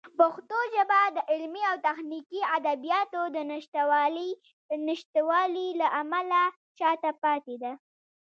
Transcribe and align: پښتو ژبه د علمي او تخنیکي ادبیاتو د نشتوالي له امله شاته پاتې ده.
پښتو 0.17 0.57
ژبه 0.73 0.99
د 1.15 1.17
علمي 1.31 1.63
او 1.71 1.75
تخنیکي 1.87 2.41
ادبیاتو 2.57 3.21
د 4.75 4.79
نشتوالي 4.87 5.69
له 5.81 5.87
امله 6.01 6.41
شاته 6.77 7.11
پاتې 7.23 7.55
ده. 7.63 7.71